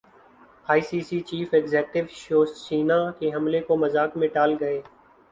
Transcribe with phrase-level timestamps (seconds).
[0.67, 4.81] ائی سی C chief executive شوسینا کے حملے کو مذاق میں ٹال گئے